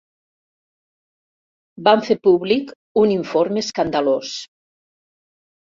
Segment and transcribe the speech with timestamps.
[1.89, 4.35] Van fer públic un informe escandalós.